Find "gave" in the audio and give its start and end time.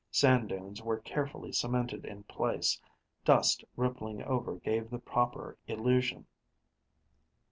4.55-4.89